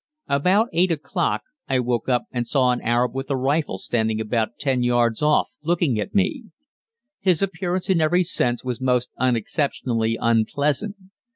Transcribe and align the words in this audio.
About 0.29 0.67
8 0.73 0.91
o'clock 0.93 1.43
I 1.69 1.77
woke 1.77 2.09
up 2.09 2.23
and 2.31 2.47
saw 2.47 2.71
an 2.71 2.81
Arab 2.81 3.13
with 3.13 3.29
a 3.29 3.37
rifle 3.37 3.77
standing 3.77 4.19
about 4.19 4.57
10 4.57 4.81
yards 4.81 5.21
off 5.21 5.49
looking 5.61 5.99
at 5.99 6.15
me. 6.15 6.45
His 7.19 7.43
appearance 7.43 7.87
in 7.87 8.01
every 8.01 8.23
sense 8.23 8.63
was 8.63 8.81
most 8.81 9.11
unexceptionally 9.19 10.17
unpleasant. 10.19 10.95